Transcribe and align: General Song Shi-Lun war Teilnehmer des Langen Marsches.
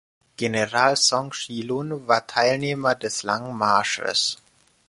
General 0.35 0.95
Song 0.97 1.31
Shi-Lun 1.31 2.07
war 2.07 2.25
Teilnehmer 2.25 2.95
des 2.95 3.21
Langen 3.21 3.55
Marsches. 3.55 4.37